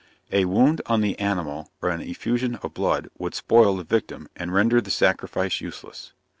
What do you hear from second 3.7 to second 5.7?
the victim, and render the sacrifice